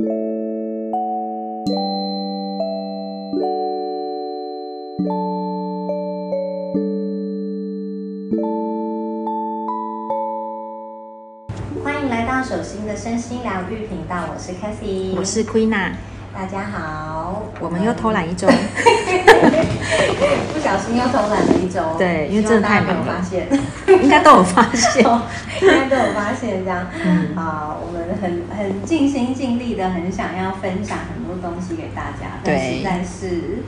[0.00, 0.08] 欢
[12.00, 15.90] 迎来到手心的身心疗愈频道，我是 Cathy，我是 Queena，
[16.32, 18.54] 大家好，我们又偷懒一周，不
[20.70, 23.48] 小心又偷懒了一周，对因为真的太希望大家没有忙了发现，
[24.02, 25.04] 应该都有发现。
[25.60, 26.86] 应该都有发现这样。
[27.04, 33.62] 嗯好，我们很很尽心尽力的，很想要分享很多东西给大家，但对实在是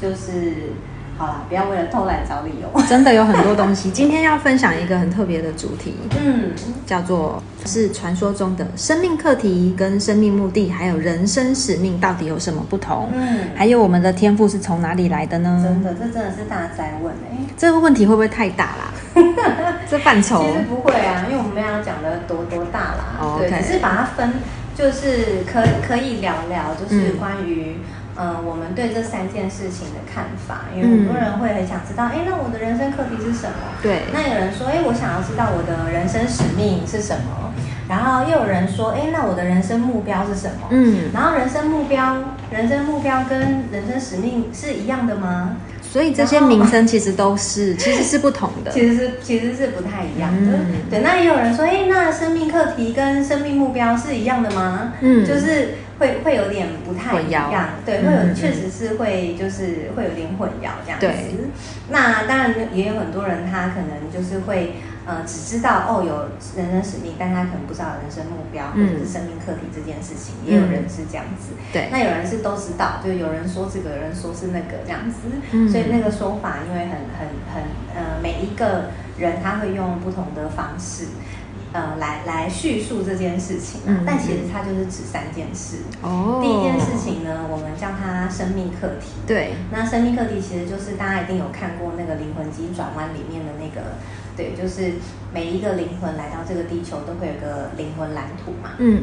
[0.00, 0.72] 就是
[1.18, 2.80] 好啦，不要为了偷懒找理由。
[2.88, 3.90] 真的有很多东西。
[3.90, 6.52] 今天要分享一个很特别的主题，嗯，
[6.86, 13.08] 叫做是传说中的生命课题跟生命目的，还有人生使命到底有什么不同？
[13.12, 15.60] 嗯还有我们的天赋是从哪里来的呢？
[15.64, 18.94] 真的，这真的是大灾问哎、这个问题会不会太大啦？
[19.90, 24.34] 这范畴其实不会啊，因为我们要讲的多多大啦，哦对只是把它分，
[24.76, 27.72] 就是可可以聊聊，就是嗯关于。
[27.72, 27.97] 嗯，
[28.44, 33.78] 我们对这三件事情的看法，因为很多人会很想知道，哎、那我的人生课题是什么？
[33.80, 37.52] 对，那有人说，哎、我想要知道我的人生使命是什么，
[37.88, 40.66] 然后又有人说，哎、那我的人生目标是什么？
[40.70, 42.16] 嗯，然后人生目标，
[42.50, 43.38] 人生目标跟
[43.70, 45.56] 人生使命是一样的吗？
[45.90, 48.70] 所以这些名称其实都是其实是不同的。
[48.74, 50.52] 其实是其实是不太一样的。
[50.58, 54.92] 嗯对，那也有人说，哎，那生命课题跟生命目标是一样的吗？
[55.00, 57.50] 嗯就是会会有点不太一样，
[57.84, 61.36] 对，会有嗯确实是会就是会有点混淆这样子。
[61.88, 64.74] 那当然也有很多人他可能就是会。
[65.08, 71.54] 呃，只知道哦有人生使命，但他可能不知道人生目标或嗯者是生命课题这件事情，也有人是这样子。
[71.72, 75.16] 对，那有人是都知道，就有人说这个，有人说是那个这样子，
[75.52, 77.24] 嗯所以那个说法因为很很
[77.54, 77.62] 很
[77.96, 81.06] 呃，每一个人他会用不同的方式。
[81.72, 85.76] 呃，来来叙述这件事情、啊，嗯但其实它就是指三件事。
[86.02, 89.12] 哦第一件事情呢，我们叫它生命课题。
[89.26, 93.92] 对，那生命课题其实就是大家一定有看过那个《灵魂急转弯》里面的那个，
[94.34, 94.94] 对，就是
[95.32, 98.70] 每一个灵魂来到这个地球都会有个灵魂蓝图嘛。
[98.78, 99.02] 嗯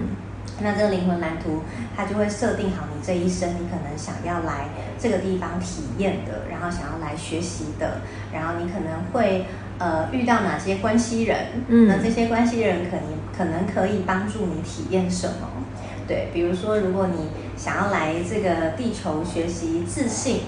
[0.61, 1.63] 那这个灵魂蓝图，
[1.97, 7.99] 它就会设定好你这一生你可能想要来这个地方体验的，然后想要来学习的，
[8.31, 9.45] 然后你可能会
[9.79, 11.37] 呃遇到哪些关系人，
[11.67, 13.05] 嗯那这些关系人可能
[13.37, 15.49] 可能可以帮助你体验什么？
[16.07, 20.41] 对，比如说如果你想要来这个地球学习自信，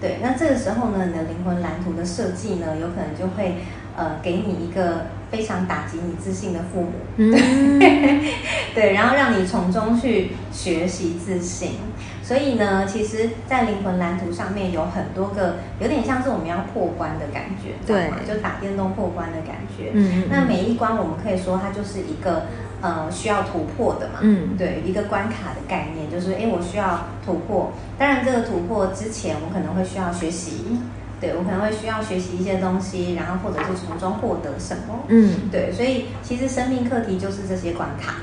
[0.00, 3.56] 对，那这个时候呢，你的灵魂蓝图的设计呢，有可能就会
[3.96, 7.32] 呃给你一个非常打击你自信的父母，嗯，
[8.74, 11.72] 对，然后让你从中去学习自信。
[12.22, 19.92] 所以呢，其实，在灵魂蓝图上面有很多个，有点像是我们要破关的感觉，对就打电动破关的感觉。
[19.92, 22.46] 嗯嗯嗯那每一关我们可以说它就是一个
[22.86, 27.72] 呃需要突破的嘛，嗯对，一个关卡的概念，就是哎，我需要突破。
[27.98, 30.78] 当然，这个突破之前，我可能会需要学习，
[31.20, 35.00] 对我可能会需要学习一些东西，然后或者是从中获得什么。
[35.08, 38.14] 嗯，对，所以其实生命课题就是这些关卡。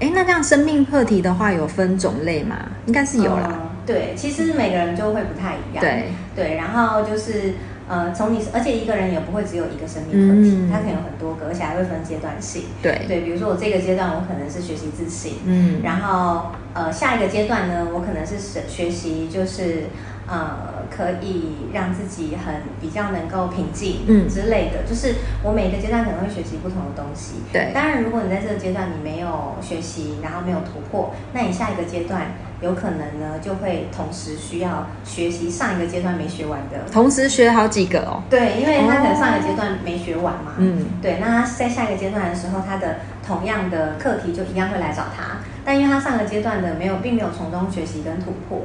[0.00, 2.56] 哎，那这样生命课题的话，有分种类吗？
[2.86, 3.48] 应该是有啦。
[3.52, 5.80] 嗯对，其实每个人就会不太一样。
[5.80, 7.54] 对对，然后就是
[7.90, 12.62] 呃，从你，而且一个人也不会只有一个生命课题，嗯他可能有很多个，而且还会分阶段性。
[12.80, 19.86] 对，对，比如说我这个阶段我可能是学习自信，嗯，然后呃下一个阶段呢，我可能是学学习就是
[20.28, 27.42] 呃可以让自己很比较能够平静，嗯之类的，就是我每个阶段可能会学习不同的东西。
[27.52, 36.78] 对当然如果你在这个阶段你没有学习，然后没有突破，那你下一个阶段有可能呢就会同时需要学习上一个阶段没学完的。
[36.92, 38.22] 同时学好几个哦。
[38.28, 48.62] 对，因为他可能上一个阶段没学完嘛，嗯，对，那他在下一个阶段的时候，他的同样的课题就一样会来找他，但因为他上个阶段的没有，并没有从中学习跟突破。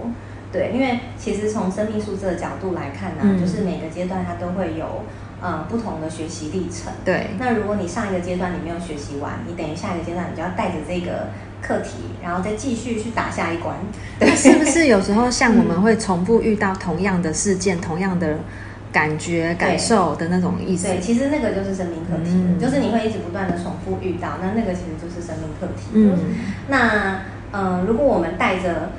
[0.51, 5.03] 对，因为其实从生命数字的角度来看呢、嗯就是每个阶段它都会有
[5.41, 6.93] 呃不同的学习历程。
[7.03, 11.27] 对，那如果你上一个阶段你没有学习完，你等于下一个阶段你就要带着这个
[11.65, 13.75] 课题，然后再继续去打下一关。
[14.19, 18.37] 那 是不是有时候像我们会重复遇到同样的事件、同样的
[18.91, 20.87] 感觉、感受的那种意思？
[20.87, 25.87] 对，其实那个就是生命课题，嗯就是你会一直不断的重复遇到，那那个其实就是生命课题。
[25.93, 26.17] 嗯，
[26.67, 27.21] 那
[27.51, 28.91] 呃，如果我们带着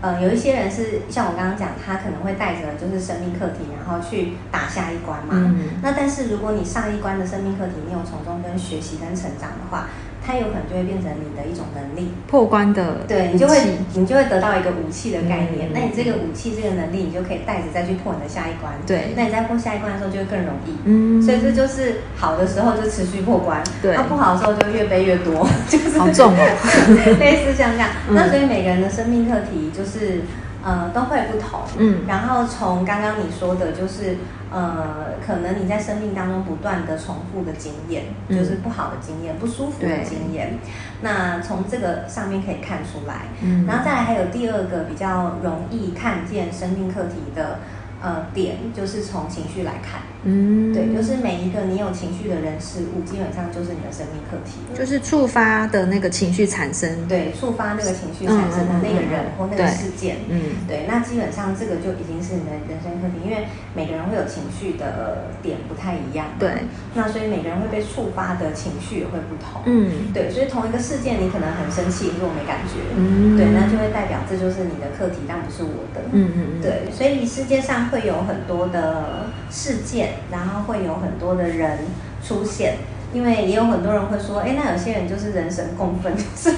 [0.00, 5.32] 呃，有一些人是像我刚刚讲，他可能会带着就是生命课题，然后去打下一关嘛。
[5.32, 9.88] 嗯那但是如果你上一关的生命课题，你有从中跟学习跟成长的话，
[10.26, 12.10] 它有可能就会变成你的一种能力。
[12.26, 13.58] 破关的对你就会
[13.92, 15.68] 你就会得到一个武器的概念。
[15.68, 18.72] 嗯那你这个武器这个能力，你就可以带着再去破你的下一关。
[18.86, 20.74] 对那你在破下一关的时候就会更容易。
[20.84, 26.42] 嗯所以这就是好的时候就持续破关，对那不好的时候就越背越多， 就是好重哦
[27.20, 27.90] 类似像这样。
[28.08, 30.22] 嗯那所以每个人的生命课题就是
[30.64, 34.16] 呃都会不同，嗯然后从刚刚你说的，就是
[34.54, 40.58] 呃，可能你在生命当中不断的重复的经验，嗯就是不好的经验、不舒服的经验。
[41.02, 47.58] 那从这个上面可以看出来，嗯然后再来还有第二个比较容易看见生命课题的
[48.00, 50.00] 呃点，就是从情绪来看。
[50.24, 54.58] 嗯对，就是每一个你有情绪的人事物，基本上就是你的生命课题。
[54.74, 60.16] 就是触发的那个情绪产生，对，触发那个情绪产生的那个人或那个事件。
[60.28, 66.26] 嗯对，那基本上这个就已经是你的人生课题，因为每个人会有情绪的点不太一样。
[66.38, 66.50] 对，
[66.94, 69.62] 那所以每个人会被触发的情绪也会不同。
[69.66, 72.80] 嗯对，所以同一个事件，你可能很生气，可是我没感觉。
[72.96, 76.00] 嗯对，那就会代表这就是你的课题，但不是我的。
[76.12, 81.78] 嗯嗯嗯，对，所以世界上会有很多的事件，然后会有很多的人
[82.26, 82.76] 出现，
[83.12, 86.56] 因为也有很多人会说，哎，那有些人就是人神共愤，就 是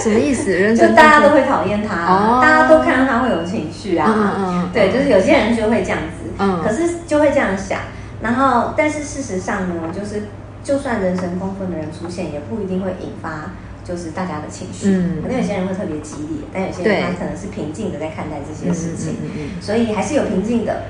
[0.00, 0.50] 什么意思？
[0.52, 2.40] 人就生大家都会讨厌他，哦。
[2.42, 4.68] 大家都看到他会有情绪啊，嗯嗯嗯嗯。
[4.72, 6.62] 对，就是有些人就会这样子，嗯。
[6.62, 7.80] 可是就会这样想，
[8.22, 10.24] 然后但是事实上呢，就是
[10.62, 13.50] 就算人神共愤的人出现，也不一定会引发。
[13.84, 19.14] 就是大家的情绪，嗯可能有些人会特别激烈，但有些人他可能是平静的在看待这些事情。
[19.60, 20.84] 所以还是有平静的。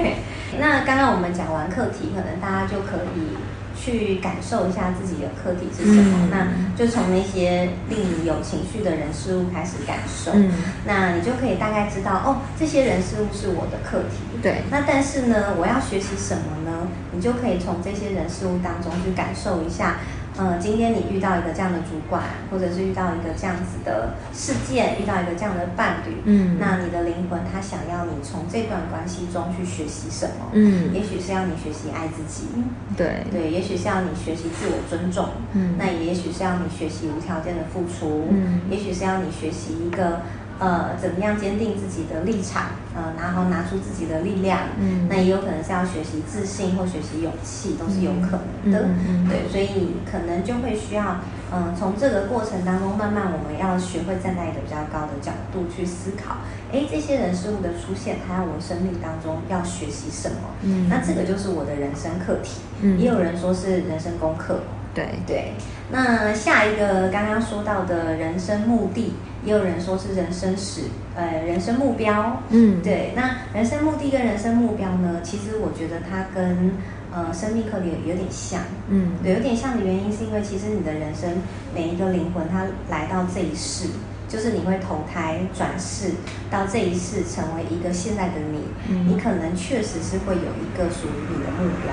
[0.58, 3.36] 那刚刚我们讲完课题，可能大家就可以
[3.76, 6.18] 去感受一下自己的课题是什么。
[6.22, 6.46] 嗯那
[6.76, 10.30] 就从那些令你有情绪的人事物开始感受。
[10.34, 10.50] 嗯
[10.86, 14.38] 那你就可以大概知道，哦，这些人事物是我的课题。
[14.42, 16.88] 对那但是呢，我要学习什么呢？
[17.12, 19.96] 你就可以从这些人事物当中去感受一下。
[20.38, 30.50] 呃，今天你遇到一个这样的主管，或者是遇到一个这样子的事件，遇到一个这样的伴侣，嗯那你的灵魂他想要你从这段关系中去学习什么？
[30.52, 32.48] 嗯也许是要你学习爱自己，
[32.96, 40.20] 对对，也许是要你学习自我尊重，嗯那也许是要你学习无条件的付出，嗯也许是要你学习一个
[40.58, 51.20] 呃怎么样坚定自己的立场，呃，然后拿出自己的力量，嗯那也有可能是要学习自信或学习勇气，都是有可能的，嗯对，所以可能就会需要，
[51.52, 56.36] 嗯、从这个过程当中，慢慢我们要学会站在一个比较高的角度去思考，
[56.72, 60.36] 哎，这些人事物的出现，它在我生命当中要学习什么？
[60.62, 62.60] 嗯那这个就是我的人生课题。
[62.80, 64.60] 嗯也有人说是人生功课。
[64.96, 65.52] 对对，
[65.90, 69.12] 那下一个刚刚说到的人生目的，
[69.44, 70.84] 也有人说是人生史，
[71.14, 72.40] 呃，人生目标。
[72.48, 76.72] 嗯对，那人生目的跟人生目标呢，其实我觉得它跟
[77.12, 78.62] 呃生命课题有有点像。
[78.88, 81.30] 嗯对，有点像的原因是因为其实你的人生
[81.74, 83.88] 每一个灵魂，它来到这一世，
[84.28, 86.12] 就是你会投胎转世
[86.50, 88.60] 到这一世，成为一个现在的你。
[88.88, 91.92] 嗯你可能确实是会有一个属于你的目标。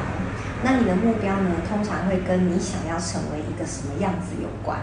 [0.64, 4.80] 那你的目标呢，通常会跟你想要成为一个什么样子有关。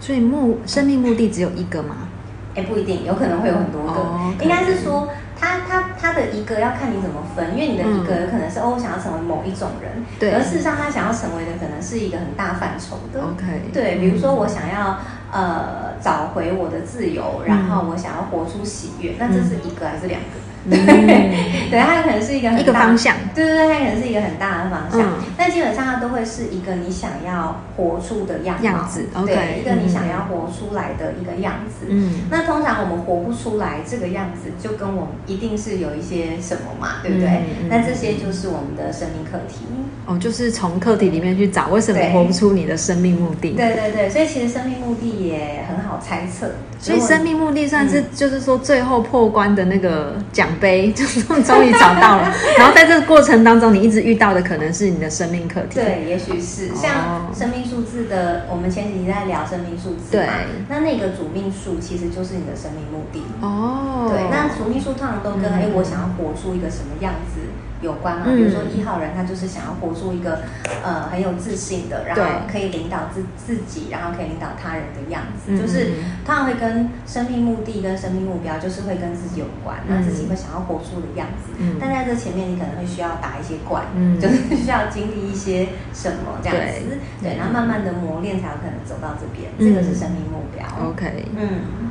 [0.00, 2.08] 所以目生命目的只有一个吗？
[2.56, 4.00] 哎，不一定，有可能会有很多个。
[4.00, 13.22] 哦应该是说，他他他的一个要看你怎么分，因为你的一个可能是、哦，我想要成为某一种人，对而事实上他想要成为的可能是一个很大范畴的。
[13.22, 14.98] OK 对，比如说我想要
[15.30, 20.39] 呃找回我的自由，然后嗯我想要活出喜悦，那这是一个还是两个？
[20.64, 20.70] 嗯
[21.70, 25.00] 对，它可能是一个一个方向对对对，它可能是一个很大的方向。
[25.00, 31.86] 嗯但基本上它都会是一个你想要活出的样样子对，一个你嗯想要活出来的一个样子。
[31.88, 37.42] 嗯那通常我们活不出来这个样子，就跟我们一定是有一些什么嘛，对不对？
[37.70, 39.60] 那这些就是我们的生命课题。
[40.06, 43.52] 哦，就是从课题里面去找为什么活不出你的生命目的。
[43.52, 46.50] 对对对，所以其实生命目的也很好猜测。
[46.78, 52.34] 所以生命目的算是嗯就是说最后破关的那个奖杯， 就是终于找到了。
[52.58, 55.74] 然后在这个过程当中，你一直遇到的可能是你的生命课题。
[55.74, 60.26] 对，也许是哦像生命数字的，我们前几天在聊生命数字嘛，对
[60.68, 63.22] 那那个主命数其实就是你的生命目的。
[63.40, 67.40] 哦，对，那主命数通常都跟嗯哎、我想要活出一个什么样子
[67.80, 68.24] 有关嘛。
[68.26, 68.36] 嗯。
[68.36, 70.40] 比如说一号人，他就是想要活出一个
[70.84, 80.02] 呃很有自信的，然后可以领导自自己，然后可以领导他人的样子，嗯就是嗯通常会跟生命目的跟生命目标，就是会跟自己有关，那嗯。
[80.02, 81.52] 自己会想要活出的样子。
[81.58, 81.76] 嗯。
[81.80, 84.18] 但在这前面，你可能会需要打一些怪，嗯。
[84.20, 87.30] 就是需要经历一些什么这样子，对。
[87.30, 89.66] 对，然后慢慢的磨练才有可能走到这边，嗯。
[89.66, 90.66] 这个是生命目标。
[90.88, 91.89] OK，嗯，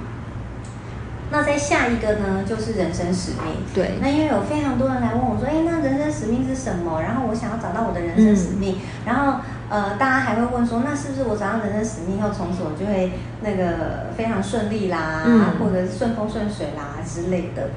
[1.31, 3.55] 那在下一个呢，就是人生使命。
[3.73, 7.01] 对那因为有非常多人来问我说，哎，那人生使命是什么？
[7.01, 17.69] 然后我想要找到我的人生使命，然后呃，大家还会问说，那是不是我找到人生使命后，从此我就会那个非常顺利啦，嗯或者是顺风顺水啦之类的？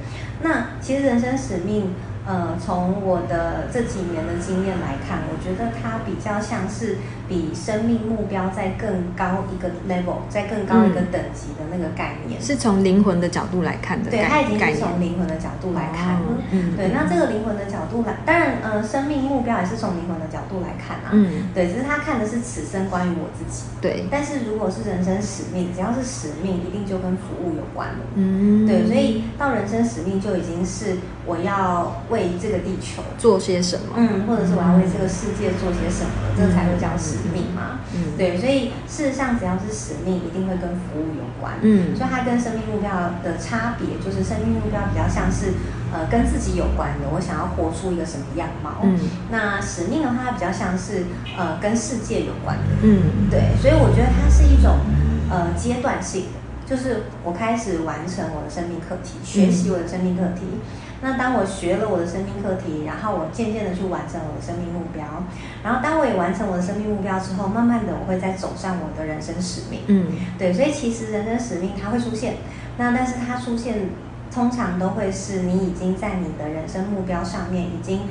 [0.42, 1.92] 那其实人生使命。
[2.25, 6.99] 呃，从我的这几年的经验来看，我觉得它比较像是
[7.32, 12.38] 比生命目标在更高一个 level，在更高一个等级的那个概念。
[12.42, 14.58] 是从灵魂的角度来看的对，概它已经。
[14.72, 16.20] 是从灵魂的角度来看了。
[16.28, 21.08] 哦嗯对，那这个灵魂的角度来，当然，呃，生命目标也是从灵魂的角度来看啊。
[21.12, 23.64] 嗯，对，只是他看的是此生关于我自己。
[23.80, 27.98] 对，但是如果是人生使命，只要是使命，一定就跟服务有关了。
[28.16, 33.94] 嗯，对，所以到人生使命就已经是我要为这个地球，做些什么？
[33.96, 37.81] 嗯，或者是我要为这个世界做些什么，这才会叫使命嘛。
[37.95, 41.55] 嗯，对，所以事实上只要是使命，一定会跟服务有关。
[41.62, 42.91] 嗯所以它跟生命目标
[43.23, 45.55] 的差别，就是生命目标比较像是
[45.93, 48.81] 呃跟自己有关的，我想要活出一个什么样貌。
[48.83, 48.99] 嗯
[49.31, 51.05] 那使命的话，它比较像是
[51.37, 52.64] 呃跟世界有关的。
[52.83, 54.79] 嗯对，所以我觉得它是一种
[55.31, 60.43] 呃阶段性的，就是我开始完成我的生命课题，学习我的生命课题。
[61.02, 65.02] 那当我学了我的生命课题，然后我渐渐的去完成我的生命目标，
[65.64, 69.80] 然后当我也完成我的生命目标之后，慢慢的我会再走上我的人生使命。
[69.88, 70.06] 嗯
[70.38, 72.37] 对，所以其实人生使命它会出现，
[72.78, 73.90] 那但是它出现
[74.32, 78.02] 通常都会是你已经在你的人生目标上面已经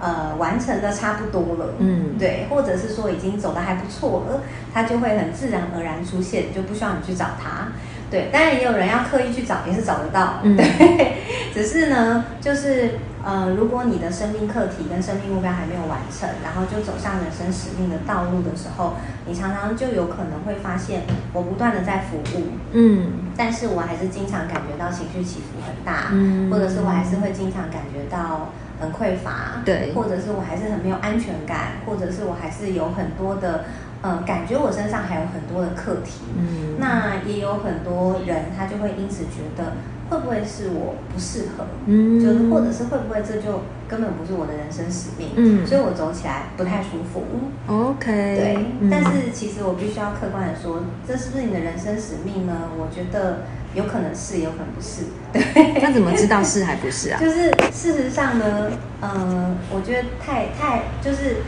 [0.00, 4.40] 呃完成的差不多了，嗯，对，或者是说已经走的还不错了，
[4.72, 7.68] 它就会很自然而然出现，就不需要你去找它。
[8.10, 10.40] 对，当然也有人要刻意去找，也是找得到。
[10.42, 11.16] 嗯对，
[11.52, 18.94] 只是呢，就是呃，如果你的生命课题跟生命目标还没有完成，然后就走上人生使命的道路的时候，
[19.26, 33.64] 你常常就有可能会发现，我不断的在服务，嗯但是我还是经常感觉到情绪起伏很大，嗯或者是我还是会经常感觉到很匮乏，对或者是我还是很没有安全感，或者是我还是有很多的，
[34.02, 36.20] 呃，感觉我身上还有很多的课题。
[36.36, 39.72] 嗯，那也有很多人，他就会因此觉得，
[40.08, 41.64] 会不会是我不适合？
[41.86, 45.30] 嗯就是或者是会不会这就根本不是我的人生使命？
[45.36, 47.24] 嗯所以我走起来不太舒服。
[47.66, 52.52] OK，对，嗯但是其实我必须要客观的说，这是不是你的人生使命呢？
[52.78, 53.40] 我觉得
[53.74, 55.02] 有可能是，有可能不是。
[55.32, 55.42] 对，
[55.82, 57.18] 那怎么知道是还不是啊？
[57.20, 61.38] 就是事实上呢，呃，我觉得太太就是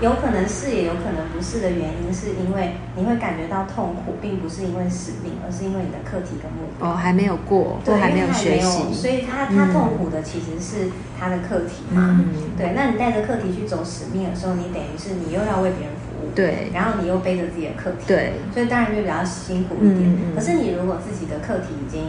[0.00, 6.90] 有可能是，也有可能不是的原因，是因为你会感觉到痛苦，并不是因为使命，而是因为你的课题跟目标。
[6.90, 12.20] 哦，还没有过，对，还没有学习，所以他他嗯痛苦的其实是他的课题嘛。
[12.20, 20.02] 嗯对，那你带着课题去走使命的时候，你等于是你又要为别人服务，对然后你又背着自己的课题，对，所以当然就比较辛苦一点。
[20.10, 22.02] 嗯嗯可是你如果自己的课题已经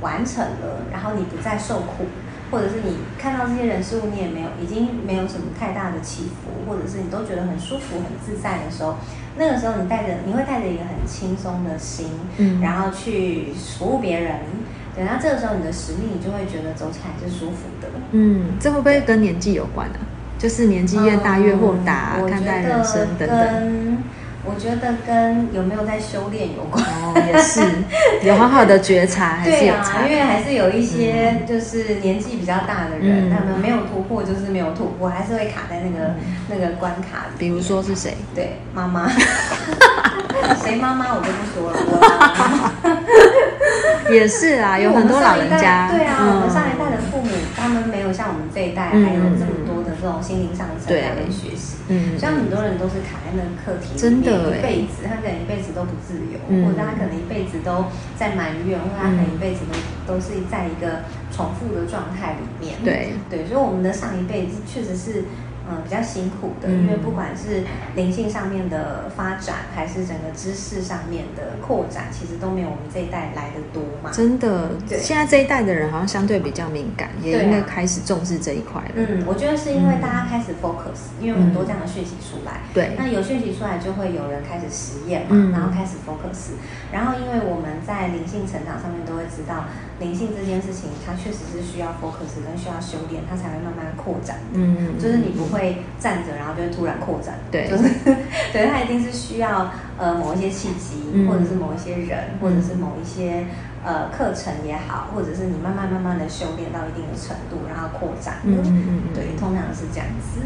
[0.00, 2.04] 完成了，然后你不再受苦，
[2.50, 8.96] 或者是你看到这些人事物，你也没有已经没有什么太大的起伏，或者是你都觉得很舒服、很自在的时候，
[9.36, 14.40] 那个时候你带着你会带着一个很轻松的心，嗯然后去服务别人。
[14.96, 17.88] 等到这个时候你的使命，你就会觉得走起来是舒服的。
[18.10, 19.98] 嗯，这会不会跟年纪有关啊？
[20.36, 23.98] 就是年纪越大越豁达，嗯看待人生等等。
[24.50, 26.82] 跟我觉得跟有没有在修炼有关。
[26.84, 27.60] 哦，也是
[28.26, 30.08] 有好好的觉察，还是对啊有差，的。
[30.08, 36.14] 因为还是有一些就是年纪比较大的人，嗯他们没有突破就是没有突破，还是会卡在那个、
[36.48, 37.32] 那个关卡里。
[37.38, 38.14] 比如说是谁？
[38.34, 39.08] 对妈妈，
[40.62, 41.76] 谁妈妈我就不说了，
[44.12, 45.88] 也是啊，有很多老人家。
[45.90, 51.76] 对啊，嗯我们上一代的父母，他们没有像我们这一代嗯还有这么多的这种心灵上的成长跟学习。
[51.88, 57.84] 嗯像很多人都是卡在那个课题里真的面欸一辈子，他可能一辈子都不自由，嗯或者他可能一辈子都
[58.16, 62.76] 在埋怨，或者他可能一辈子都都是在一个重复的状态里面。
[62.82, 65.24] 对对，所以我们的上一辈子确实是。
[65.70, 67.62] 嗯，比较辛苦的，嗯因为不管是
[67.94, 74.10] 灵性上面的发展，还是整个知识上面的扩展，其实都没有我们这一代来的多嘛。
[74.10, 78.90] 真的，对现在这一代的人好像相对比较敏感，也应该开始重视这一块了。
[78.94, 82.60] 嗯，我觉得是因为大家开始 focus，、因为有很多这样的讯息出来。
[82.74, 86.52] 对那有讯息出来，就会有人开始实验嘛，嗯然后开始 focus。
[86.92, 89.64] 然后，因为我们在灵性成长上面都会知道，
[90.00, 94.38] 灵性这件事情，它确实是需要 focus 跟需要修炼，它才会慢慢扩展。
[94.52, 97.34] 嗯，就是你不会站着，然后就会突然扩展。
[97.50, 97.84] 对就是
[98.52, 103.46] 对，它一定是需要呃某一些契机，嗯或者是某一些人，或者是某一些
[103.84, 110.40] 呃课程也好，或者是你慢慢慢慢的修炼到一定的程度，然后扩展嗯嗯嗯对，通常是这样子。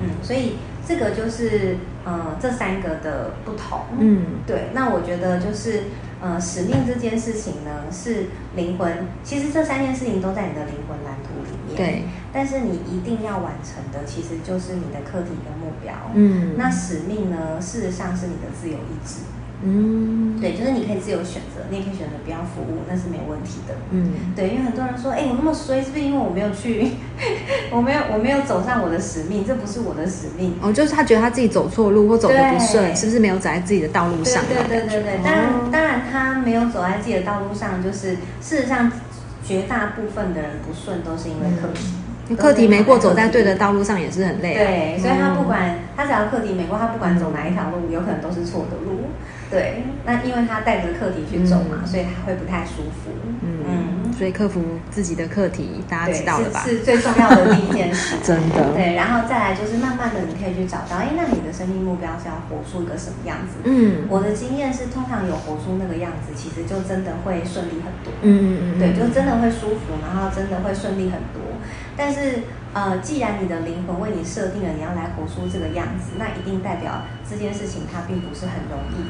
[0.00, 3.80] 嗯，所以这个就是呃这三个的不同。
[3.98, 4.70] 嗯，对。
[4.72, 5.82] 那我觉得就是
[6.20, 8.26] 呃使命这件事情呢，是
[8.56, 11.76] 灵魂，其实这三件事情都在你的灵魂蓝图里面。
[11.76, 12.04] 对。
[12.32, 15.92] 但是你一定要完成的，其实就是你的课题跟目标。
[16.14, 16.54] 嗯。
[16.56, 19.20] 那使命呢，事实上是你的自由意志。
[19.62, 23.74] 嗯，对，就是你可以自由选择，你也可以选择不要服务，那是没有问题的。
[23.90, 26.92] 嗯，对，因为很多人说，哎，我那么衰，是不是因为我没有去，
[27.70, 30.54] 我没有，我没有走上我的使命，这不是我的使命。
[30.62, 34.42] 哦，就是他觉得他自己走错路或走的不顺，是不是没有走在自己的道路上？
[34.48, 38.90] 对对对对然当然他没有走在自己的道路上，就是事实上
[39.44, 41.86] 绝大部分的人不顺都是因为课题，
[42.36, 44.54] 课题没过，走在对的道路上也是很累。
[44.54, 49.10] 对，所以他不管他只要课题没过，他不管走哪一条路，有可能都是错的路。
[49.50, 53.10] 对，那因为他带着课题去走嘛，所以他会不太舒服。
[53.42, 56.60] 嗯，所以克服自己的课题，大家知道了吧？
[56.64, 58.14] 是最重要的第一件事。
[58.22, 58.70] 真的。
[58.74, 63.58] 对，然后再来就是慢慢的，你可以去找到，哎，那你的生命目标是要活出一个什么样子？
[63.64, 68.14] 嗯，我的经验是，通常有活出那个样子，其实就真的会顺利很多。
[68.22, 68.78] 嗯嗯嗯。
[68.78, 71.42] 对，就真的会舒服，然后真的会顺利很多。
[71.96, 72.42] 但是。
[72.72, 79.02] 呃，既然你的灵魂为你设定了你要来活出这个样子，那一定代表这件事情它并不是很容易。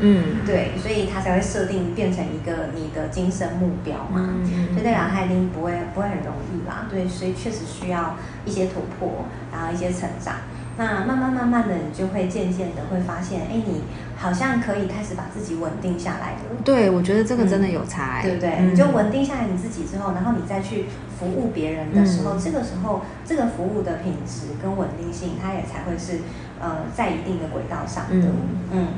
[0.00, 4.34] 嗯，对，所以它才会设定变成一个你的今生目标嘛。
[4.42, 6.88] 嗯，就代表它一定不会不会很容易啦。
[6.90, 10.34] 对，所以确实需要一些突破，然后一些成长。
[10.76, 13.82] 那慢慢慢慢的，你就会渐渐的会发现，哎，你
[14.16, 16.38] 好像可以开始把自己稳定下来了。
[16.64, 18.60] 对，我觉得这个真的有差，对不对？
[18.60, 20.86] 你就稳定下来你自己之后，然后你再去
[21.18, 26.20] 服务别人的时候，这个时候这个服务的品质跟稳定性，它也才会是
[26.60, 28.26] 呃在一定的轨道上的。
[28.72, 28.88] 嗯，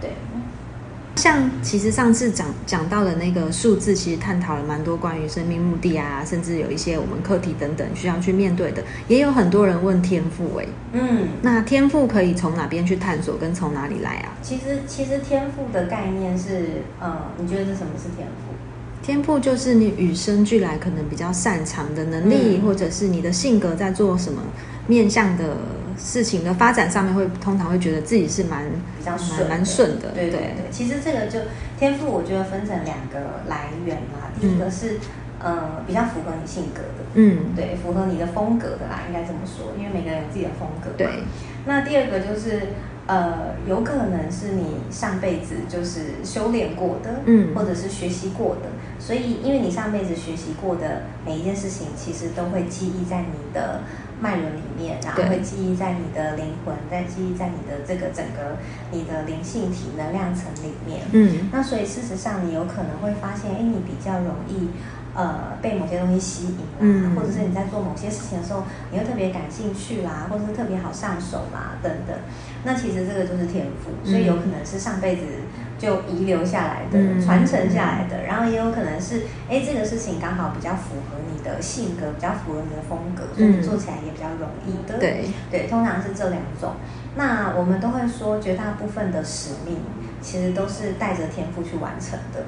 [0.00, 0.12] 对。
[1.24, 14.36] 像其实上次讲讲到的那个数字，其实探讨了蛮多关于生命目的啊，甚至有一些我们课题等等需要去面对的，也有很多人问天赋哎，嗯，那天赋可以从哪边去探索，跟从哪里来啊？
[14.42, 18.52] 其实其实天赋的概念是，呃，你觉得是什么是天赋？
[19.02, 24.42] 天赋就是你与生俱来可能比较擅长的能力，或者是你的性格在做什么
[24.86, 25.56] 面向的。
[25.96, 28.64] 事情的发展上面会通常会觉得自己是蛮
[28.98, 30.70] 比较顺蛮顺的，对对对。
[30.70, 31.40] 其实这个就
[31.78, 34.30] 天赋，我觉得分成两个来源啦。
[34.40, 34.98] 第一个是
[35.38, 40.90] 呃比较符合你性格的，嗯，对，符合你的风格的啦，应该这么说，因为每个人有自己的风格。
[40.96, 41.08] 对。
[41.66, 42.60] 那第二个就是
[43.06, 53.80] 呃有可能是你上辈子就是修炼过的，嗯，或者是学习过的，所以因为你上辈子学习过的每一件事情，其实都会记忆在你的。
[54.20, 58.56] 脉轮里面，然后会记忆在你的灵魂，在记忆在你的这个整个
[58.92, 61.02] 你的灵性体能量层里面。
[61.12, 64.70] 嗯，那所以事实上，你有可能会发现，哎，你比较容易
[65.14, 72.16] 呃被某些东西吸引啦，或者是你在做某些事情的时候，你会特别感兴趣啦，或者是特别好上手啦等等。
[72.64, 75.22] 那其实这个就是天赋，所以有可能是上辈子。
[75.76, 84.98] 就遗留下来的、传承下来的，然后也有可能是，哎，这个事情刚好比较符合你的性格，比较符合你的风格，所以做起来也比较容易的。
[84.98, 86.74] 对对，通常是这两种。
[87.16, 89.78] 那我们都会说，绝大部分的使命
[90.22, 92.44] 其实都是带着天赋去完成的。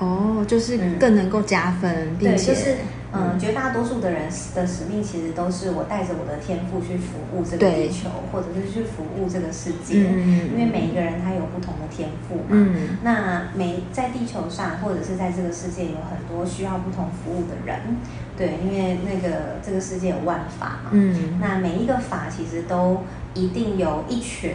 [0.00, 2.76] 哦，就是更能够加分，并且。
[3.12, 10.06] 嗯，绝大多数的人的使命其实都是我带着我的天赋去服务这个地球，或者是去服务这个世界。
[10.08, 12.42] 嗯因为每一个人他有不同的天赋嘛。
[12.50, 12.96] 嗯。
[13.02, 17.80] 那每在地球上或者是在这个世界有很多需要不同服务的人。
[18.38, 20.90] 对，因为那个这个世界有万法嘛。
[20.92, 21.36] 嗯。
[21.40, 23.02] 那每一个法其实都
[23.34, 24.54] 一定有一群。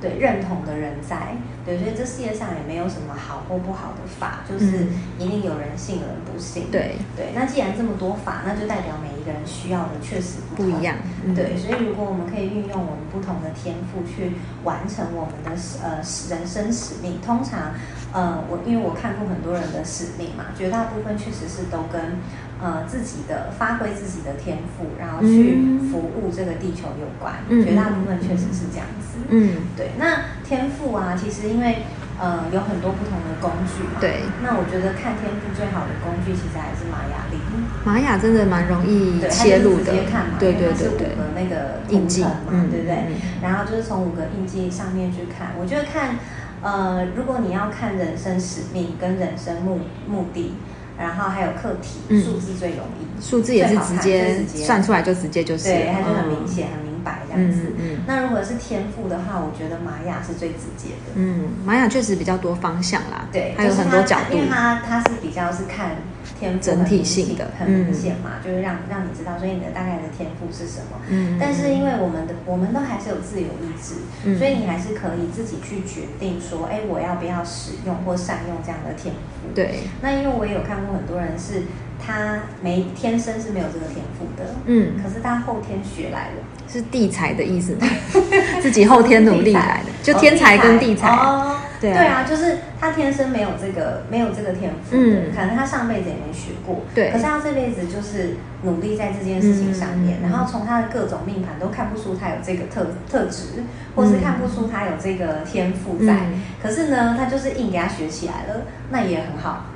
[0.00, 6.70] 对认同的人在，对，所以这世界上也没有什么好或不好的法，就是一定有人信，有人不信。
[6.70, 10.96] 对对，那既然这么多法，那就代表每一个人需要的确实不一样。
[11.34, 14.32] 对，所以如果我们可以运用我们不同的天赋去
[14.64, 15.50] 完成我们的
[15.82, 15.96] 呃
[16.28, 17.72] 人生使命，通常
[18.16, 22.16] 呃我因为我看过很多人的使命嘛，绝大部分确实是都跟。
[22.58, 25.60] 呃，自己的发挥自己的天赋，然后去
[25.92, 29.20] 服务这个地球有关，绝大部分确实是这样子。
[29.28, 29.90] 嗯，对。
[29.98, 31.84] 那天赋啊，其实因为
[32.18, 34.00] 呃有很多不同的工具嘛。
[34.00, 34.22] 对。
[34.42, 37.36] 那我觉得看天赋最好的工具，其实还是玛雅历。
[37.84, 41.12] 玛雅真的蛮容易切入的，直接看嘛，对对对对。
[41.12, 43.20] 五个那个印记嘛，对不对？
[43.42, 46.16] 然后就是从五个印记上面去看，我觉得看
[46.62, 50.54] 呃，如果你要看人生使命跟人生目目的。
[50.98, 57.72] 然后还有课题，数字最容易，数字也是直接算出来就直接就是，对，它就很明显、很明白这样子。
[57.78, 61.12] 嗯嗯那如果是天赋的话，我觉得玛雅是最直接的。
[61.14, 64.48] 嗯，玛雅确实比较多方向啦，对，还有很多角度因为。
[64.48, 65.96] 它它是比较是看
[66.38, 70.98] 天赋整体性的很明显嘛，就是让让你知道，所以你的大概的天赋是什么。
[71.08, 79.54] 嗯但是因为我们的我们都还是有自由意志，嗯所以你还是可以自己去决定说，哎，我要不要使用或善用这样的天赋。。
[79.54, 81.62] 对，那因为我也有看过很多人是
[82.04, 86.42] 他没天生是没有这个天赋的，嗯，可是他后天学来的。
[86.68, 87.86] 是地才的意思吗？
[88.60, 91.08] 自己后天努力来的， 就天才跟地才。
[91.08, 94.96] 哦，对啊对啊，就是他天生没有这个没有这个天赋
[95.34, 103.62] 可能他上辈子也没学过，对可是他这辈子就是努力在这件事情上面，嗯然后从他的各种命盘都看不出他有这个特特质，
[103.94, 109.66] 或是看不出他有这个天赋在，嗯可是呢，他就是硬给他学起来了，那也很好。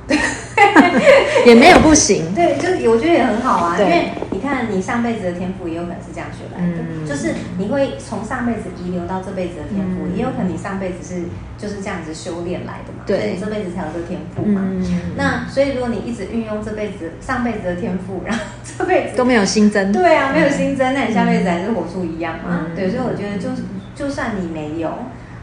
[1.45, 2.33] 也没有不行。
[2.33, 11.23] 对，就是我觉得也很好啊，因为你看你上辈子的天赋也有可能是这样学来的，嗯就是你会从上辈子遗留到这辈子的天赋，嗯也有可能你上辈子是
[11.57, 14.61] 就是这样子修炼来的嘛，对所以你这辈子才有这天赋嘛。
[14.63, 18.43] 嗯，那所以如果你一直运用这辈子上辈子的天赋，然后
[18.77, 19.91] 这辈子都没有新增。
[19.91, 22.67] 对啊，没有新增，那你下辈子还是活出一样嘛？
[22.69, 23.63] 嗯对，所以我觉得就是
[23.95, 24.91] 就算你没有。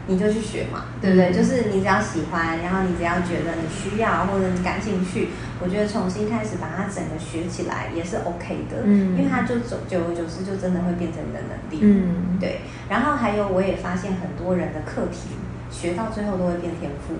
[0.09, 1.29] 你就去学嘛，对不对？
[1.29, 5.29] 嗯就是你只要喜欢，然后你只要觉得你需要或者你感兴趣，
[5.61, 12.61] 我觉得重新开始把它整个学起来也是 OK 的，嗯因为它就久久而久之就真的会变成你的能力，嗯，对。
[12.89, 15.37] 然后还有我也发现很多人的课题
[15.69, 17.13] 学到最后都会变天赋，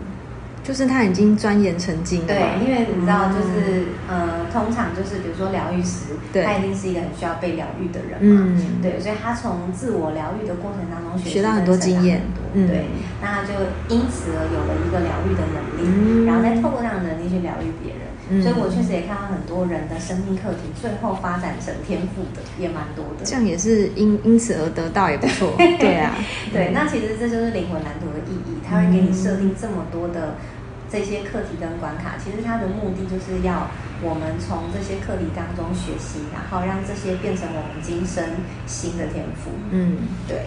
[0.69, 2.61] 就是他已经钻研成精了嘛。
[2.61, 6.13] 对，因为你知道，嗯就是、呃，通常就是比如说疗愈师，
[6.45, 12.21] 他一定是一个很需要被疗愈的人嘛，嗯，对，所以他从自我疗愈的过程当中学学到很多经验。
[12.53, 12.67] 嗯。
[12.67, 12.85] 对，
[13.19, 13.49] 那他就
[13.89, 16.25] 因此而有了一个疗愈的能力，嗯。
[16.27, 18.05] 然后再透过这样的能力去疗愈别人。
[18.29, 18.43] 嗯。
[18.43, 23.25] 所以我确实也看到很多人的生命课题最后发展成天赋的，也蛮多的。
[23.25, 25.49] 这样也是因因此而得到，也不错。
[25.57, 26.13] 对啊，
[26.53, 30.35] 对，那其实这就是灵魂蓝图的意义，它会给你设定这么多的
[30.91, 32.15] 这些课题跟关卡。
[32.17, 33.67] 其实它的目的就是要
[34.01, 38.23] 我们从这些课题当中学习，然后让这些变成我们今生
[38.65, 39.51] 新的天赋。
[39.71, 39.97] 嗯。
[40.27, 40.45] 对，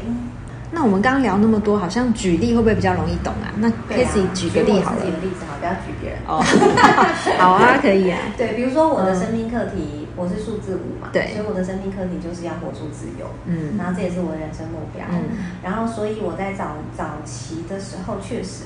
[0.71, 3.53] 那我们刚刚聊那么多，好像举例会不会比较容易懂啊？
[3.59, 6.19] 那对啊 Casey 举个例好了举例子好，不要举别人。
[6.27, 6.41] 哦，
[7.39, 8.19] 好啊，可以啊。
[8.37, 18.65] 对，比如说我的嗯生命课题，我是数字五嘛，对所以我的生命课题就是要活出自由，嗯然后这也是我的人生目标，嗯然后所以我在早早期的时候，确实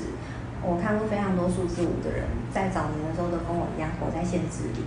[0.63, 4.83] 我看过非常多数字五的人，在早年的时候都跟我一样活在限制里。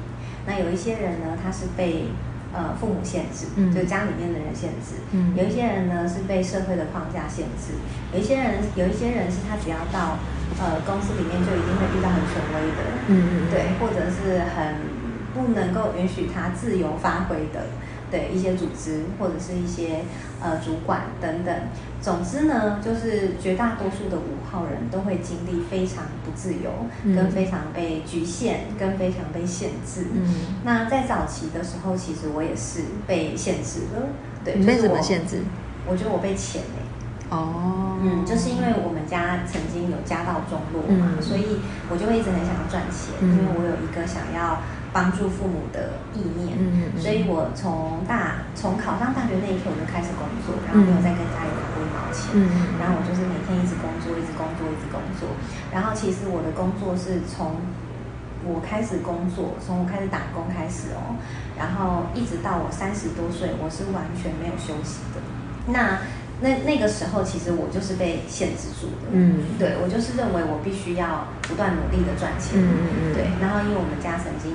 [0.47, 2.09] 那有一些人呢，他是被
[2.53, 7.79] 呃父母限制，嗯就家里面的人限制；嗯有一些人呢是被社会的框架限制；
[8.13, 10.19] 有一些人有一些人是他只要到
[10.59, 14.75] 呃公司里面就一定会遇到很权威的，嗯对，或者是很
[15.33, 17.71] 不能够允许他自由发挥的，
[18.11, 20.05] 对一些组织或者是一些
[20.43, 21.55] 呃主管等等。
[22.03, 26.71] 总之呢，就是绝大多数的五号人都会经历非常不自由，
[27.05, 30.07] 嗯跟非常被局限，跟非常被限制。
[30.15, 34.09] 嗯，那在早期的时候，其实我也是被限制的。
[34.43, 35.43] 对，你被什么限制？
[35.87, 55.31] 我觉得我被钱哎、哦，嗯，就是因为我们家曾经有家道中落嘛，嗯所以我就会一直很想要赚钱，嗯因为我有一个想要帮助父母的意念，嗯嗯所以我从大从考上大学那一刻我就开始工作，然后没有再跟家里拿过一毛钱，嗯然后我就是每天一直工作，一直工作，一直工作，
[55.71, 57.57] 然后其实我的工作是从
[58.43, 61.15] 我开始工作，从我开始打工开始哦，
[61.57, 65.21] 然后一直到我三十多岁，我是完全没有休息的。
[65.67, 66.01] 那
[66.41, 69.13] 那那个时候，其实我就是被限制住的。
[69.13, 69.45] 嗯。
[69.59, 72.57] 对我就是认为我必须要不断努力的赚钱。
[72.57, 73.13] 嗯嗯嗯。
[73.13, 74.49] 对，然后因为我们家曾经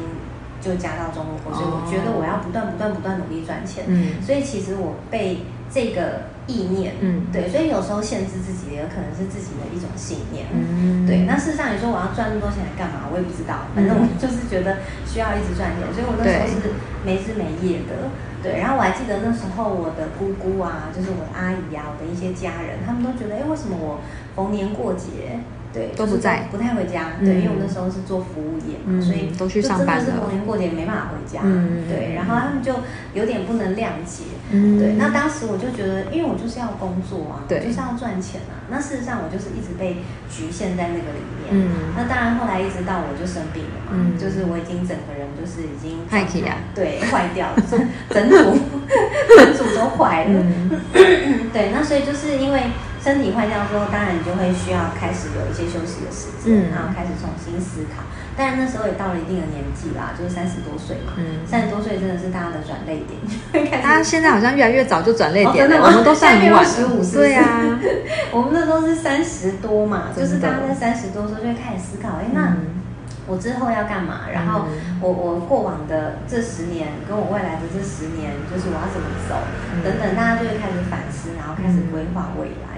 [0.62, 3.86] 就加到中落过，所以我觉得我要不断不断不断努力赚钱。
[3.88, 5.40] 嗯所以其实我被
[5.72, 10.46] 这个意念，嗯对，所以有时候限制自己也，有可能是自己的一种信念。
[10.54, 13.10] 嗯对，那事实上你说我要赚那么多钱来干嘛？
[13.12, 18.10] 我也不知道，反正我就是觉得需要一直赚钱，所以我那时候是没日没夜的。
[18.46, 23.98] 对，然后我还记得那时候我的姑姑啊，就是我的阿姨啊，我的一些家人，他们都觉得，哎，为什么我
[24.36, 25.42] 逢年过节，
[25.76, 27.20] 对，都不在不太回家。
[27.20, 31.42] 嗯对，因为我那时候是做服务业嘛，嗯所以都去就真的是上班了逢年过节没办法回家。
[31.44, 32.74] 嗯对，然后他们就
[33.14, 34.24] 有点不能谅解。
[34.52, 38.64] 嗯对，那当时我就觉得，因为我就是要工作啊，对就是要赚钱啊。
[38.70, 39.98] 那事实上，我就是一直被
[40.32, 41.52] 局限在那个里面。
[41.52, 48.58] 嗯那当然，后来一直到我就生病了嘛，嗯就是我已经整个人就是已经坏起啊对，坏掉了，整整组
[49.38, 50.40] 整组都坏了。
[50.40, 52.62] 嗯 对，那所以就是因为
[53.06, 58.02] 身体坏掉之后，当然你就会需要开始有一些休息的时间，嗯然后开始重新思考。
[58.36, 61.14] 当然那时候也到了一定的年纪啦，就是三十多岁嘛。
[61.16, 63.22] 嗯三十多岁真的是大家的转泪点，
[63.86, 66.98] 他现在好像越来越早就转泪点了，我们都算很晚现在变了。
[66.98, 67.80] 25是不是对啊，
[68.34, 72.82] 我们那时候是三十多嘛，就是大家在三十多的时候就会开始思考，哎，那嗯
[73.28, 74.28] 我之后要干嘛？
[74.34, 79.36] 然后嗯我我过往的这十年跟我未来的这十年，就是我要怎么走
[79.72, 82.75] 嗯等等，大家就会开始反思，然后开始规划未来。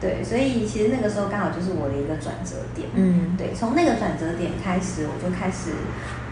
[0.00, 2.88] 对，所以其实那个时候刚好就是我的一个转折点。
[2.94, 5.70] 嗯对，从那个转折点开始，我就开始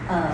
[0.07, 0.31] 呃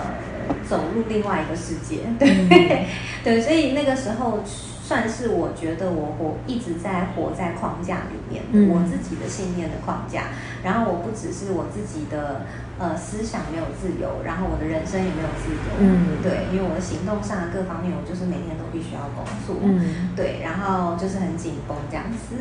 [0.68, 2.00] 走入另外一个世界。
[2.18, 2.86] 对，嗯
[3.24, 10.24] 对，所以那个时候算是我觉得我活一直在活在框架里面，嗯我自己的信念的框架。
[10.62, 12.42] 然后我不只是我自己的
[12.82, 15.70] 呃思想没有自由，然后我的人生也没有自由。
[15.78, 19.62] 嗯对，因为我的行动上各方面，我就是每天都必须要工作。
[19.62, 22.34] 嗯对，然后就是很紧绷这样子，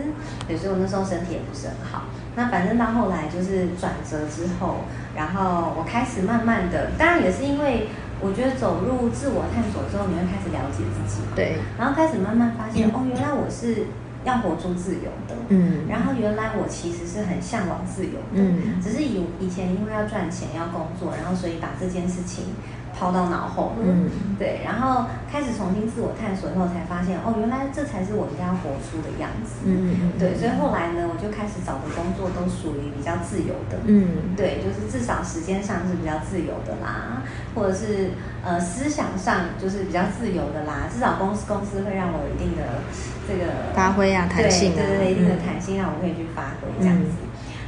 [0.47, 2.09] 对，所以我那时候身体也不是很好。
[2.35, 4.81] 那反正到后来就是转折之后，
[5.15, 13.85] 然后我开始慢慢的，当然也是因为我觉得走入自我探索之后，你会开始了解自己，对，然后开始慢慢发现，哦，原来我是
[14.23, 22.45] 要活出自由的，嗯然后原来我其实是很向往自由的，嗯只是以以前因为要赚钱要工作，然后所以把这件事情
[22.93, 29.63] 抛到脑后了，嗯对，然后开始重新自我探索以后，才发现哦，原来这才是我应该要活出的样子。
[29.65, 33.79] 嗯嗯对，所以后来呢，我就开始找的工作都属于比较自由的。
[33.85, 37.23] 嗯对，就是至少时间上是比较自由的啦，
[37.55, 38.11] 或者是
[38.43, 40.85] 呃思想上就是比较自由的啦。
[40.91, 42.83] 至少公司公司会让我有一定的
[43.27, 45.39] 这个发挥啊弹性啊对对对，一定的嗯。
[45.45, 47.09] 弹性让我可以去发挥这样子。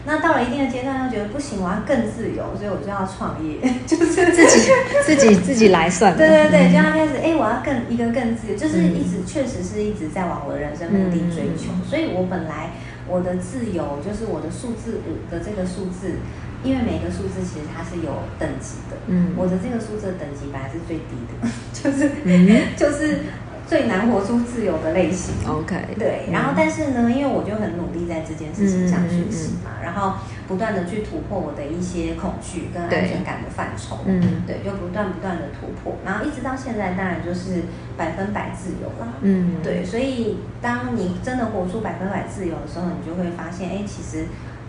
[0.05, 3.55] 那到了一定的阶段，又觉得不行，我要更自由，所以我就要创业，
[3.87, 4.69] 就是自己
[5.05, 6.17] 自己自己来算的。
[6.17, 6.71] 对对对，嗯。
[6.73, 12.71] 就要开始，哎，我要更一个更自由，就是一直确实是一直在往我的人生目的追求，嗯所以我本来
[13.07, 16.19] 我的自由就是我的数字五的这个数字，
[16.65, 19.31] 因为每个数字其实它是有等级的，嗯。
[19.37, 23.19] 我的这个数字的等级本来是最低的， 就是、嗯就是
[23.67, 25.33] 最难活出自由的类型。
[25.47, 30.13] OK，对，然后但是呢，因为我就很努力在这件事情上学习嘛，然后
[30.47, 34.43] 不断的去突破我的一些恐惧跟安全感的范畴，嗯。
[34.45, 37.63] 对，就不断不断的突破，然后一直到现在，当然就是
[37.97, 39.13] 百分百自由啦。
[39.21, 39.55] 嗯。
[39.63, 44.25] 对，所以当你真的活出百分百自由的时候，你就会发现，哎，其实，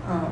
[0.09, 0.23] 呃，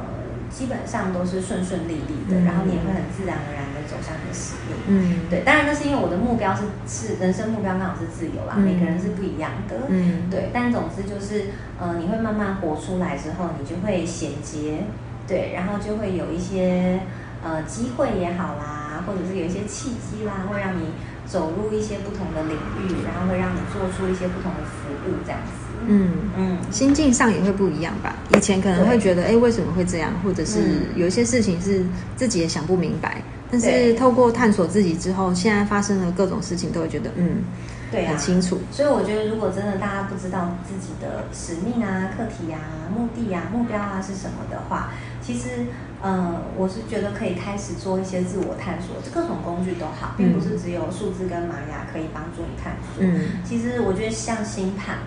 [0.52, 4.76] 基本上都是顺顺利利的，嗯然后你也会很自然而然的走向你的使命。
[4.86, 9.88] 嗯对，当然那是因为我的目标是是人生目标刚好是自由啦，嗯每个人是不一样的。
[9.88, 11.46] 嗯对，但总之就是，
[11.80, 14.84] 呃，你会慢慢活出来之后，你就会衔接，
[15.26, 17.00] 对，然后就会有一些
[17.42, 20.92] 呃机会也好啦，或者是有一些契机啦，会让你
[21.26, 25.52] 走入一些不同的领域，然后会让你做出一些不同的服务，这样子。
[25.86, 26.10] 嗯。
[26.36, 28.16] 嗯，心境上也会不一样吧。
[28.36, 30.12] 以前可能会觉得，哎，为什么会这样？
[30.24, 31.84] 或者是嗯有一些事情是
[32.16, 33.22] 自己也想不明白。
[33.50, 37.44] 但是透过探索自己之后，现在发生的各种事情，都会觉得，嗯，
[37.90, 38.18] 对啊很。
[38.18, 38.58] 清楚。
[38.70, 45.66] 所以我觉得，如果真的大家不知道自己的使命啊、课题啊、目的啊、目标啊是什么的话，其实，
[46.02, 53.04] 呃，我是觉得可以开始做一些自我探索，各种工具都好，并不是只有数字跟玛雅可以帮助你探索。
[53.04, 54.98] 嗯其实我觉得像星盘、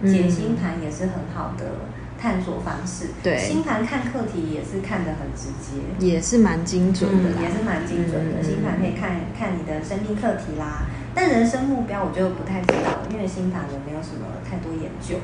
[0.00, 1.64] 嗯解星盘也是很好的
[2.20, 3.06] 探索方式。
[3.22, 5.80] 对星盘看课题也是看得很直接。
[5.98, 8.40] 也是蛮精准的啦，嗯也是蛮精准的。
[8.40, 15.16] 嗯星盘可以看看你的生命课题啦，但人生目标我就不太知道，因为星盘我没有什么太多研究。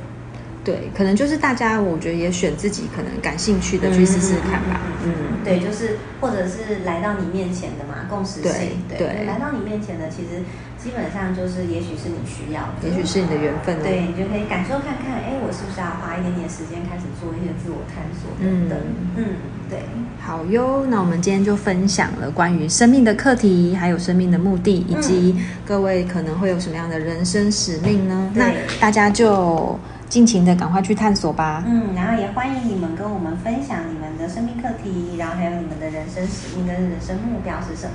[0.65, 4.81] 对，可能就是大家，我觉得也选自己可能感兴趣的去试试看吧。
[5.05, 5.13] 嗯，
[5.45, 8.53] 对，就是或者是来到你面前的嘛，共识性。
[8.89, 10.43] 对对来到你面前的，其实
[10.79, 13.81] 基本上就是，也许是你需要的，也许是你的缘分哦。
[13.83, 18.79] 对你就可以感受看看，哎，我是不是要花一点点时间开始做一些自我探索等等。
[19.17, 19.25] 嗯，
[19.69, 19.81] 对。
[20.21, 25.35] 好哟，那我们今天就分享了关于生命的课题，还有生命的目的，以及
[25.67, 28.31] 各位可能会有什么样的人生使命呢？
[28.33, 29.77] 对那大家就
[30.13, 31.65] 尽情的赶快去探索吧。
[31.67, 37.95] 嗯，然后也欢迎你们跟我们分享你们的生命课题，然后还有你们的人生使命跟人生目标是什么。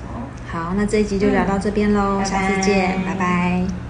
[0.51, 3.86] 好，那这一集就聊到这边喽，嗯下次见，拜拜拜拜